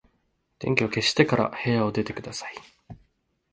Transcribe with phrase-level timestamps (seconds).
[0.57, 2.55] 電気を消してから部屋を出てください。